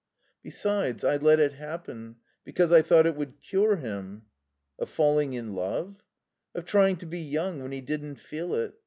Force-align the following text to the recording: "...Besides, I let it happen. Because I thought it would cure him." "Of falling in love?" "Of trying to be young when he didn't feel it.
"...Besides, 0.41 1.03
I 1.03 1.17
let 1.17 1.39
it 1.39 1.53
happen. 1.53 2.15
Because 2.43 2.71
I 2.71 2.81
thought 2.81 3.05
it 3.05 3.15
would 3.15 3.39
cure 3.39 3.75
him." 3.75 4.23
"Of 4.79 4.89
falling 4.89 5.35
in 5.35 5.53
love?" 5.53 6.01
"Of 6.55 6.65
trying 6.65 6.95
to 6.97 7.05
be 7.05 7.19
young 7.19 7.61
when 7.61 7.71
he 7.71 7.81
didn't 7.81 8.15
feel 8.19 8.55
it. 8.55 8.73